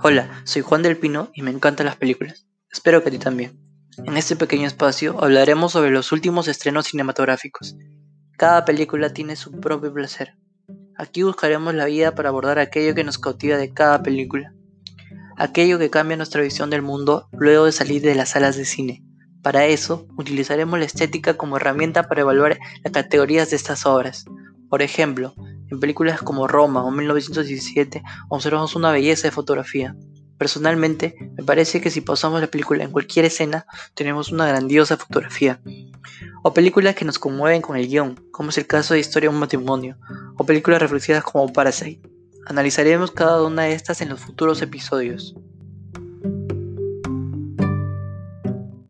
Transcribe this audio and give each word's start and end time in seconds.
Hola, 0.00 0.42
soy 0.44 0.62
Juan 0.62 0.82
del 0.82 0.96
Pino 0.96 1.28
y 1.34 1.42
me 1.42 1.50
encantan 1.50 1.86
las 1.86 1.96
películas. 1.96 2.46
Espero 2.70 3.02
que 3.02 3.08
a 3.08 3.10
ti 3.10 3.18
también. 3.18 3.58
En 4.06 4.16
este 4.16 4.36
pequeño 4.36 4.68
espacio 4.68 5.20
hablaremos 5.20 5.72
sobre 5.72 5.90
los 5.90 6.12
últimos 6.12 6.46
estrenos 6.46 6.86
cinematográficos. 6.86 7.76
Cada 8.36 8.64
película 8.64 9.12
tiene 9.12 9.34
su 9.34 9.50
propio 9.50 9.92
placer. 9.92 10.36
Aquí 10.96 11.24
buscaremos 11.24 11.74
la 11.74 11.86
vida 11.86 12.14
para 12.14 12.28
abordar 12.28 12.60
aquello 12.60 12.94
que 12.94 13.02
nos 13.02 13.18
cautiva 13.18 13.56
de 13.56 13.72
cada 13.72 14.00
película. 14.00 14.54
Aquello 15.36 15.80
que 15.80 15.90
cambia 15.90 16.16
nuestra 16.16 16.42
visión 16.42 16.70
del 16.70 16.82
mundo 16.82 17.28
luego 17.32 17.64
de 17.64 17.72
salir 17.72 18.00
de 18.00 18.14
las 18.14 18.28
salas 18.28 18.56
de 18.56 18.66
cine. 18.66 19.02
Para 19.42 19.66
eso, 19.66 20.06
utilizaremos 20.16 20.78
la 20.78 20.84
estética 20.84 21.34
como 21.34 21.56
herramienta 21.56 22.04
para 22.04 22.20
evaluar 22.20 22.60
las 22.84 22.92
categorías 22.92 23.50
de 23.50 23.56
estas 23.56 23.84
obras. 23.84 24.26
Por 24.70 24.80
ejemplo, 24.80 25.34
en 25.70 25.80
películas 25.80 26.22
como 26.22 26.48
Roma 26.48 26.84
o 26.84 26.90
1917 26.90 28.02
observamos 28.28 28.76
una 28.76 28.92
belleza 28.92 29.28
de 29.28 29.32
fotografía. 29.32 29.96
Personalmente, 30.38 31.16
me 31.36 31.42
parece 31.42 31.80
que 31.80 31.90
si 31.90 32.00
pausamos 32.00 32.40
la 32.40 32.46
película 32.46 32.84
en 32.84 32.92
cualquier 32.92 33.24
escena, 33.24 33.66
tenemos 33.94 34.30
una 34.30 34.46
grandiosa 34.46 34.96
fotografía. 34.96 35.60
O 36.44 36.54
películas 36.54 36.94
que 36.94 37.04
nos 37.04 37.18
conmueven 37.18 37.60
con 37.60 37.76
el 37.76 37.88
guion, 37.88 38.14
como 38.30 38.50
es 38.50 38.58
el 38.58 38.66
caso 38.66 38.94
de 38.94 39.00
Historia 39.00 39.28
de 39.28 39.34
un 39.34 39.40
matrimonio, 39.40 39.98
o 40.36 40.46
películas 40.46 40.80
reflexivas 40.80 41.24
como 41.24 41.52
Parasite. 41.52 42.08
Analizaremos 42.46 43.10
cada 43.10 43.42
una 43.42 43.64
de 43.64 43.72
estas 43.72 44.00
en 44.00 44.10
los 44.10 44.20
futuros 44.20 44.62
episodios. 44.62 45.34